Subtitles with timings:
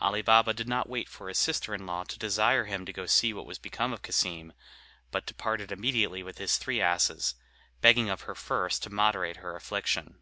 [0.00, 3.02] Ali Baba did not wait for his sister in law to desire him to go
[3.02, 4.54] to see what was become of Cassim,
[5.10, 7.34] but departed immediately with his three asses,
[7.82, 10.20] begging of her first to moderate her affliction.